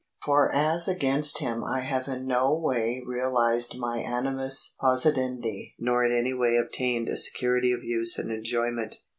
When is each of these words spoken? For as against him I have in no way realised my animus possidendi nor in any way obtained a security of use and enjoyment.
For 0.25 0.51
as 0.51 0.87
against 0.87 1.37
him 1.41 1.63
I 1.63 1.81
have 1.81 2.07
in 2.07 2.25
no 2.25 2.55
way 2.55 3.03
realised 3.05 3.77
my 3.77 3.99
animus 3.99 4.75
possidendi 4.81 5.75
nor 5.77 6.03
in 6.03 6.11
any 6.11 6.33
way 6.33 6.57
obtained 6.57 7.07
a 7.07 7.15
security 7.17 7.71
of 7.71 7.83
use 7.83 8.17
and 8.17 8.31
enjoyment. 8.31 8.95